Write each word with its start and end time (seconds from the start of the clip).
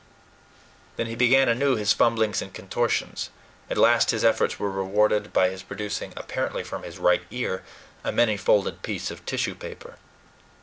Then 0.95 1.05
he 1.05 1.13
began 1.13 1.47
anew 1.47 1.75
his 1.75 1.93
fumblings 1.93 2.41
and 2.41 2.51
contortions. 2.51 3.29
At 3.69 3.77
last 3.77 4.09
his 4.09 4.25
efforts 4.25 4.57
were 4.57 4.71
rewarded 4.71 5.31
by 5.31 5.49
his 5.49 5.61
producing, 5.61 6.11
apparently 6.17 6.63
from 6.63 6.81
his 6.81 6.97
right 6.97 7.21
ear, 7.29 7.61
a 8.03 8.11
many 8.11 8.35
folded 8.35 8.81
piece 8.81 9.11
of 9.11 9.23
tissue 9.27 9.53
paper. 9.53 9.97